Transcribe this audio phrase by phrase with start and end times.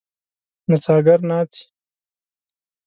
[0.69, 1.63] نڅاګر ناڅي.